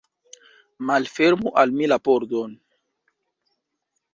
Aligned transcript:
Malfermu 0.91 1.53
al 1.63 1.73
mi 1.81 1.91
la 1.91 1.99
pordon! 2.09 2.57